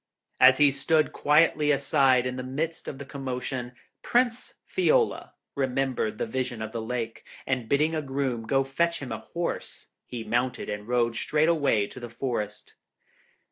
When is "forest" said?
12.09-12.73